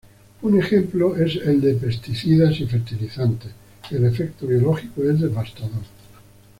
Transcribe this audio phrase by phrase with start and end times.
[0.41, 3.51] Un ejemplo es el de pesticidas y fertilizantes;
[3.91, 5.83] el efecto biológico es devastador.